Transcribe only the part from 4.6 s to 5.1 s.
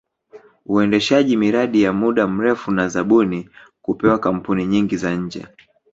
nyingi